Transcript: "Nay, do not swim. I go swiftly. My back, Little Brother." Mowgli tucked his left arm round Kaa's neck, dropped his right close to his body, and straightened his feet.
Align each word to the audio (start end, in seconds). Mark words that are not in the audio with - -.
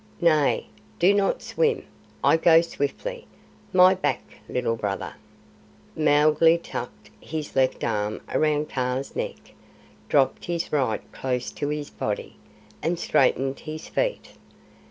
"Nay, 0.19 0.65
do 0.97 1.13
not 1.13 1.43
swim. 1.43 1.85
I 2.23 2.35
go 2.35 2.61
swiftly. 2.61 3.27
My 3.71 3.93
back, 3.93 4.39
Little 4.49 4.75
Brother." 4.75 5.13
Mowgli 5.95 6.57
tucked 6.57 7.11
his 7.19 7.55
left 7.55 7.83
arm 7.83 8.19
round 8.33 8.67
Kaa's 8.67 9.15
neck, 9.15 9.53
dropped 10.09 10.45
his 10.45 10.73
right 10.73 11.03
close 11.11 11.51
to 11.51 11.67
his 11.69 11.91
body, 11.91 12.35
and 12.81 12.97
straightened 12.97 13.59
his 13.59 13.87
feet. 13.89 14.29